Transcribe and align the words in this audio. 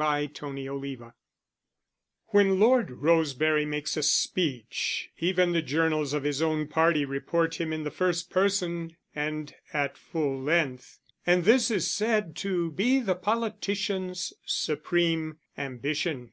Chapter 0.00 0.46
XXVI 0.46 1.12
When 2.28 2.60
Lord 2.60 2.88
Roseberry 3.02 3.66
makes 3.66 3.96
a 3.96 4.04
speech, 4.04 5.10
even 5.18 5.50
the 5.50 5.60
journals 5.60 6.12
of 6.12 6.22
his 6.22 6.40
own 6.40 6.68
party 6.68 7.04
report 7.04 7.56
him 7.60 7.72
in 7.72 7.82
the 7.82 7.90
first 7.90 8.30
person 8.30 8.96
and 9.12 9.52
at 9.72 9.98
full 9.98 10.40
length; 10.40 11.00
and 11.26 11.42
this 11.42 11.68
is 11.68 11.92
said 11.92 12.36
to 12.36 12.70
be 12.70 13.00
the 13.00 13.16
politician's 13.16 14.32
supreme 14.44 15.38
ambition. 15.56 16.30